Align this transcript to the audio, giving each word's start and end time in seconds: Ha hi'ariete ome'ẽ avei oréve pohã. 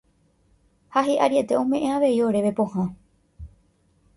Ha 0.95 1.03
hi'ariete 1.09 1.59
ome'ẽ 1.59 1.91
avei 1.99 2.17
oréve 2.31 2.53
pohã. 2.61 2.87